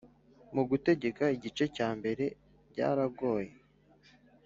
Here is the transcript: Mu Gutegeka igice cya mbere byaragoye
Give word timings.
Mu 0.53 0.63
Gutegeka 0.69 1.23
igice 1.35 1.65
cya 1.75 1.89
mbere 1.97 2.25
byaragoye 2.71 3.53